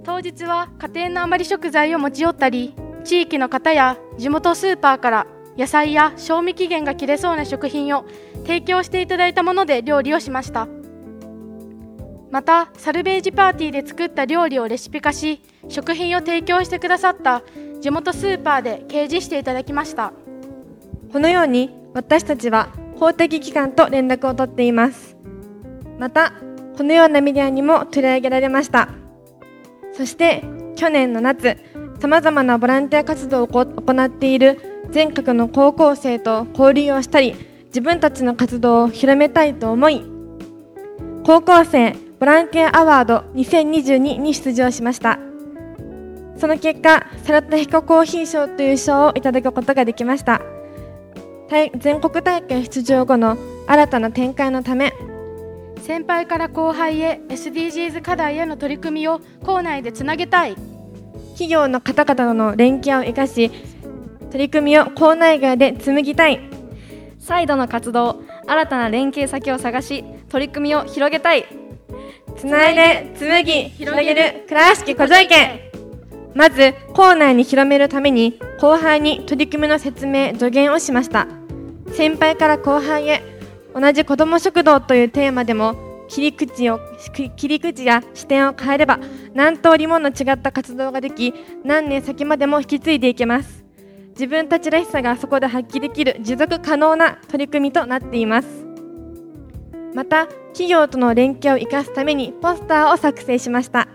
[0.04, 2.74] 当日は家庭の余り食材を持ち寄ったり
[3.04, 5.26] 地域の方や地元スーパーから
[5.56, 8.04] 野菜や賞味期限が切れそうな食品を
[8.42, 10.68] 提供していただいたもので料理をしました
[12.30, 17.42] またサルベージパーティーで作った料理をレシピ化し食品を提供してくださった
[17.80, 20.12] 地元スーパーで掲示していただきました。
[21.12, 25.16] このように私たちは公的機関と連絡を取っています。
[25.98, 26.32] また
[26.76, 28.88] このようなメディアにも取り上げられました。
[29.92, 30.44] そして
[30.76, 31.56] 去年の夏
[32.00, 37.34] さまざまなボランティア活動を行っている全国の高校生と交流をしたり
[37.66, 40.04] 自分たちの活動を広めたいと思い
[41.24, 45.18] 高校生ボランティアアワード2022に出場しました。
[46.36, 50.42] その結果サラタヒココーヒー賞という賞をいただくことができました。
[51.78, 54.92] 全国大会出場後の新たな展開のため
[55.80, 60.56] 先輩から後輩へ SDGs 課題への取り組みを校内でつなげたい。
[61.32, 63.50] 企業の方々の連携を生かし
[64.30, 66.38] 取り組みを校内外で紡ぎたい。
[67.18, 71.59] 再度の活動新たな連携先を探し取り組みを広げたい
[72.40, 75.70] つないで紡ぎ広げる倉敷古城池
[76.34, 81.26] まず校内に広めるために後輩に取り組みの説明助言をしました。
[81.92, 83.22] 先輩から後輩へ
[83.74, 85.74] 同じ子ども食堂というテーマでも
[86.08, 86.80] 切り口を
[87.36, 88.98] 切り口や視点を変えれば
[89.34, 93.66] 何通りもの違った活動ができ何年先までも引き継いでいけます。
[94.12, 98.69] 自分たちらしさがそこで発揮できる持続可能な取り組みとなっています。
[99.94, 103.88] また企業との連携を生かすためにポスターを作成しました。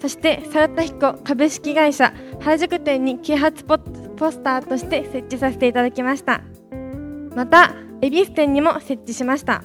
[0.00, 3.76] そしてサラタヒコ株式会社原宿店に啓発ポ
[4.30, 6.40] スターとして設置させていただきました。
[7.34, 9.62] また恵比寿店にも設置しました。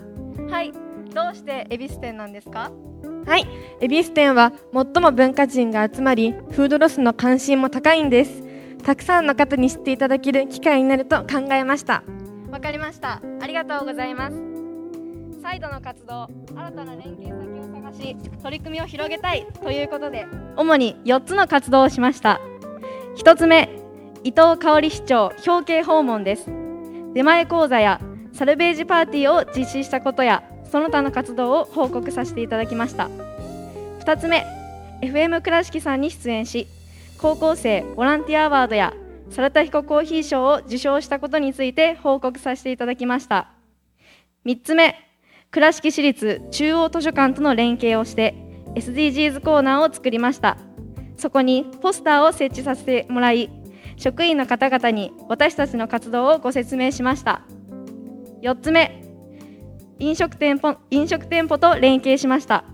[0.50, 0.74] はい。
[1.14, 2.72] どうして恵比寿店なんですか？
[3.26, 3.48] はい。
[3.80, 8.44] 恵比寿店は最も文化人が集まりフードロスの関心も高いんです。
[8.84, 12.04] たくさんの方に知っていただける機会になると考えました。
[12.52, 13.22] わかりました。
[13.42, 14.55] ありがとうございます
[15.46, 20.26] 再度の活動新たな連携先を探し取り組みを広げたいということで
[20.58, 22.42] 主に4つの活動をしました。
[23.18, 23.70] 1つ目
[24.24, 26.50] 伊藤香織市長表敬訪問です。
[27.14, 28.02] 出前講座や
[28.34, 33.08] サルベージパーティーを実施したことやその他の活動を報告させていただきました。
[34.00, 34.48] 2つ目
[35.04, 36.66] FM 倉敷さんに出演し
[37.20, 38.96] 高校生ボランティアアワードや
[39.30, 43.52] サラタヒココーヒー賞を受賞したことについて報告させていただきました。
[44.48, 45.05] 3つ目
[45.56, 48.36] 倉敷市立中央図書館との連携をして
[48.76, 50.58] SDGs コーナーを作りました。
[51.16, 53.50] そこにポスターを設置させてもらい
[53.96, 57.44] 職員の方々に私たちの活動をご説明しました。
[58.42, 59.02] 4つ目
[59.98, 62.66] 飲食店舗飲食店舗と連携しました。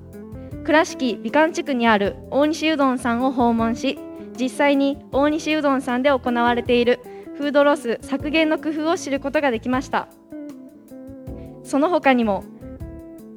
[0.63, 3.99] 倉敷美観地区にある大西うどんさんを訪問し
[4.39, 6.99] 実際に大西うどんさんで行われている
[7.37, 10.07] フードロス削減の工夫を知ることができました。
[11.63, 12.43] その他にも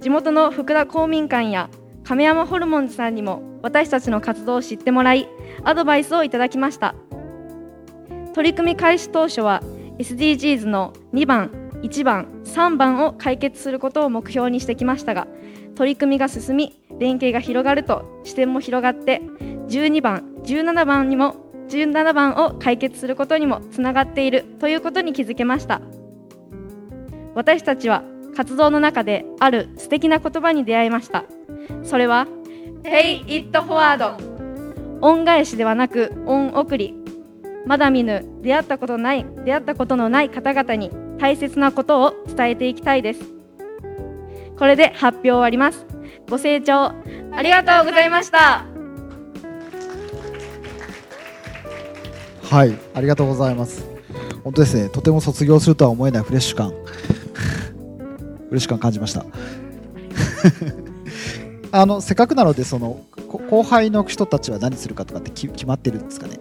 [0.04, 1.70] 地元の福田公民館や
[2.02, 5.30] 亀山ホルモンズさんにも私たちの活動を知ってもらい
[5.64, 6.94] アドバイスをいただきました。
[8.34, 9.62] 取り組み開始当初は
[9.96, 15.26] SDGs の2番1番3番を解決することを目標にしてきましたが
[15.74, 19.22] 取り組みが進み連携が広がると視点も広がって
[19.68, 21.36] 12番17番にも
[21.70, 25.80] 17番を解決することにもつながっているということに気づけました。
[27.34, 28.04] 私たちは
[28.34, 31.24] 活動の中である素敵な言葉に出会いました。
[31.82, 32.26] それは
[32.82, 34.16] Pay it forward.
[35.00, 36.94] 恩返しではなく恩送り。
[37.66, 43.20] まだ見ぬ出会ったことない出会ったことのない方々に大切なことを伝えていきたいです。
[44.58, 45.86] これで発表終わります。
[46.28, 46.92] ご清聴
[47.32, 48.66] ありがとうございました。
[52.42, 53.86] はい、ありがとうございます。
[54.44, 56.72] 本当ですね、とても卒業するとは思えないフレッシュ感、
[58.54, 59.26] フレッシュ感じました。
[61.72, 63.00] あのせっかくなのでその
[63.50, 66.38] 後輩の人たちは何するかとかって決まってるんですかね？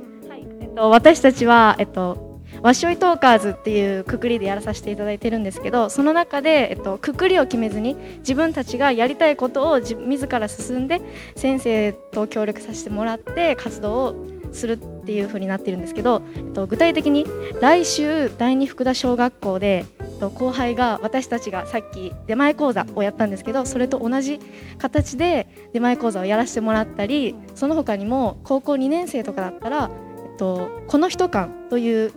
[0.62, 11.02] えっと、私たちは、えっと、わしょいトーカーズっていうくくりでやらさせていただいてるんですけどその中で、えっと、くくりを決めずに自分たちがやりたいことを自自ら進んで
[11.36, 14.16] 先生と協力させてもらって活動を
[14.54, 17.26] するっていう風になってるんですけど、えっと、具体的に
[17.62, 24.40] 来週第二福田小学校で、えっと、後輩が私たちがさっき出前講座をやったんですけどそれと同じ
[24.78, 29.92] 形で出前講座をやらせてもらったりその他にも高校2年生とかだったら、
[30.32, 32.14] えっと、この人館という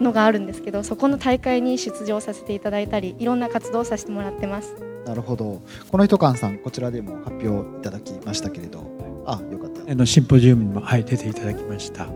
[0.00, 4.74] のがあるんですけどそこの大会に出場させていただいたりいろんな活動をさせてもらってます。
[5.04, 5.62] なるほど。
[5.90, 8.93] この人館さんこちらでも発表いただきましたけれど、
[9.26, 9.90] あよかった。
[9.90, 12.06] あのシンポジウムにも、はい、出ていただきました。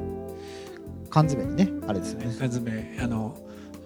[1.11, 2.27] 缶詰にねあれですよね。
[2.39, 3.37] 缶詰あの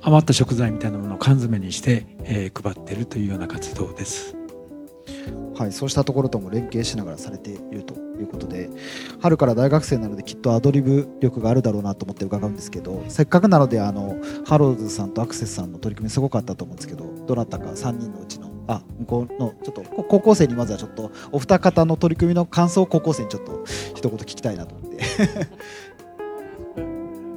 [0.02, 4.36] 余った食材みたいなものを缶詰にして、えー配っているというような活動です。
[5.56, 8.70] はい、そうしたところとも連携しながらされているということで
[9.20, 24.98] 春から大学生なのできっとアドリブ力があるだろうなと思って伺うんですけどせっかくなのであのハローズさんとアクセスさんの取り組みすごかったと思うんですけどどなたか3人のうちのあ向こうのちょっと高校生にまずはちょっとお二方の取り組みの感想を高校生にちょっと一言聞きたいなと思って。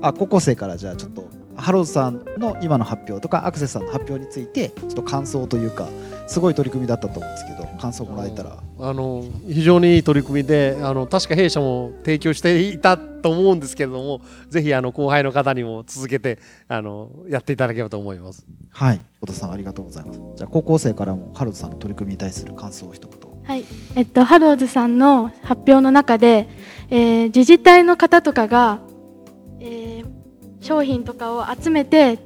[0.02, 1.28] あ高校生からじゃあちょっと
[1.58, 5.88] ハローズさんの今の発表とかアクセスさんの発表についてちょっと感想というか
[6.28, 18.46] すごい取り組みだったと思うんですけど感想もらえたらあの非常にいい取り組みであの確か弊社も提供していたと思うんですけれどもぜひあの後輩の方にも続けてあのやっていただければと思います。
[18.70, 20.20] はい、小田さんありがとうございます。
[20.36, 23.26] じゃあ高校生からもハローズさんの取り組みに対する感想を一言。
[23.44, 23.64] はい、
[23.96, 26.50] えっと、ハローズさんの発表の中で、
[26.90, 28.80] えー自治体の方とかが、
[29.60, 30.15] えー
[30.66, 32.18] 商品とかを集めて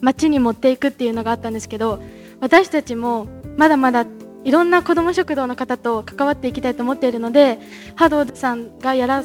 [0.00, 2.00] 町に持っていくっていうのがあったんですけど
[2.40, 3.26] 私たちも
[3.56, 4.06] まだまだ
[4.44, 7.58] いろんな子ども食堂の方と関わっていきたいと思っているので
[7.96, 9.24] ハローズさんがやら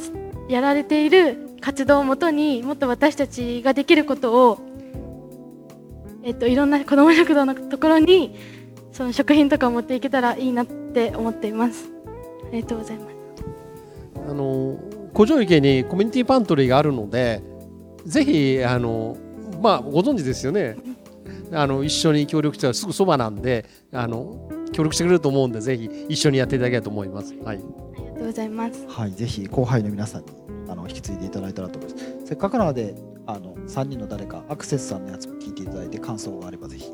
[0.49, 4.59] やられている活動をもとにもっと私たちができることを、
[6.23, 8.35] えっと、いろんな子ども食堂のところに
[8.91, 11.89] その食品とかを持っていけたらいいなって思っています。
[12.47, 13.15] ありがとうございます。
[14.27, 14.77] あの
[15.13, 17.41] 古城池にコミュニティパントリーがあるので
[18.05, 19.17] ぜひあの
[19.61, 20.77] まあご存知ですよね
[21.51, 27.33] あの一緒に協力したらすぐそばなんであの協力してくれると思うんでぜひ一緒にやっていただければと思います。
[27.43, 27.59] はい
[27.97, 28.85] ありがとうございます。
[28.87, 30.27] はい、ぜひ後輩の皆さんに
[30.69, 32.05] あの引き継いでいただいたらと思います。
[32.25, 32.95] せっかくなので
[33.27, 36.91] あの3人の誰かアクセスさんのやつも聞いていただいて感想があればぜひ。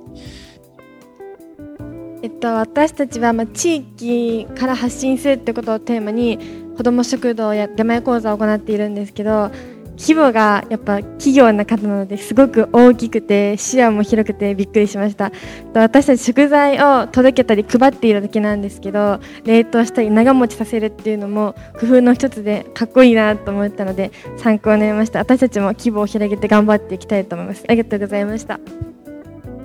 [2.24, 6.38] えっと、私たちは、まあ、地域から発信するってことをテーマに
[6.78, 9.70] 子ども食堂や出前講座を行っているんですけど昨
[10.02, 15.32] 規模がやっぱ企業の方なのですごく大きくて視野も広くてびっくりしました。
[15.76, 25.20] 私たち食材を届けたり配っているだけなんですけど冷凍したり長持ちさせるっていうのも工夫の一つでかっこいいなと思ったので参考になりました。
[25.20, 27.64] 私たちも規模を広げて頑張っていきたいと思います。
[27.68, 28.60] ありがとうございました。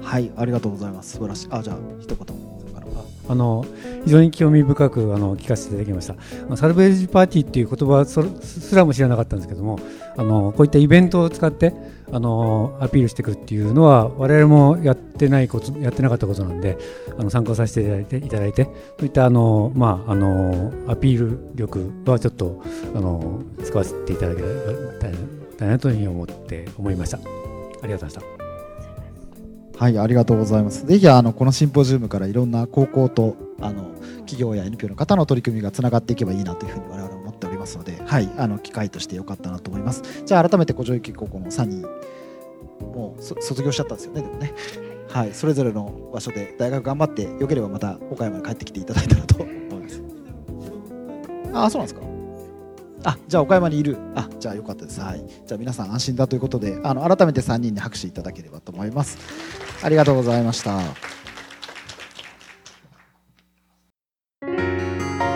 [0.03, 1.13] はいありがとうございます。
[1.13, 1.49] 素晴らしい。
[1.51, 2.47] あじゃあ一言。
[3.29, 3.67] あの
[4.05, 6.57] 非常に興味深くあの聞かせていただきました。
[6.57, 9.81] サルベージパーティーっていう言葉すらも知らなかったんですけども
[10.17, 11.75] あのこういったイベントを使って
[12.13, 16.79] あのアピールしていくっていうのは我々もやってないことやってなかったことなんで
[17.19, 18.71] あの参考させていただいていただいてそ
[19.03, 22.63] ういったあの、まあ、あのアピール力はちょっと
[22.95, 24.43] あの使わせていただけ
[25.59, 27.21] たらなというふうに思って思いましたあ
[27.87, 28.47] りがとうございました
[29.79, 30.87] はい、ありがとうございます。
[30.87, 33.91] ぜひあのこのシンポジウムからいろんな高校とあの
[34.21, 37.16] 企業や NPO の方の取り組みがつながっていけばいいなというふうに我々は
[37.67, 40.03] ますので、はい、あの機会としてよかったなと思います。
[40.25, 41.83] じゃあ改めて古城駅高校の3人
[42.81, 44.55] もう卒業しちゃったんですよね、でもね。
[45.11, 50.03] はい、それぞれの場所で大学頑張ってよければまた岡山に帰ってきていただいたらと思います。
[51.53, 52.07] あ、そうなんですか。
[53.05, 59.17] あじゃあ岡山にいるあじゃあよかったですはいじゃあ皆さん安心だということであの改めて3人に拍手いただければと思います
[59.81, 60.81] ありがとうございました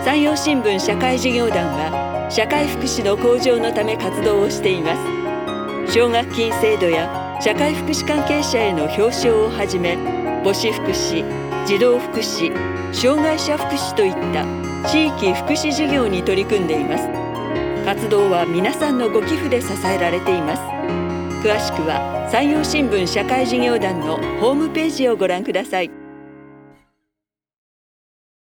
[0.05, 2.00] 山陽新聞社会事業団は
[2.31, 5.93] 社会福祉の向上のため活動をしています。
[5.93, 9.97] 奨学金制度や社会福祉関係者への表彰をはじめ
[10.45, 11.25] 母子福祉
[11.67, 12.55] 児童福祉
[12.93, 14.45] 障害者福祉といった
[14.89, 17.09] 地域福祉事業に取り組んでいます。
[17.85, 20.63] 活動は皆さんのご寄付で支えられています。
[21.43, 26.00] 詳しくは山陽新聞社会事業団のホームページをご覧ください。